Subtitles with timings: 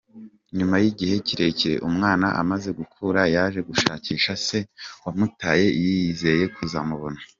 [0.57, 4.59] Nyuma y’igihe kirekire, umwana amaze gukura yaje gushakisha se
[5.03, 7.19] wamutaye yizeye kuzamubona.